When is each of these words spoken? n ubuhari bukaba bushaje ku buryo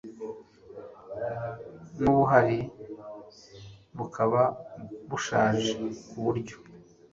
n 2.01 2.03
ubuhari 2.11 2.59
bukaba 3.97 4.43
bushaje 5.09 5.71
ku 6.07 6.17
buryo 6.25 6.57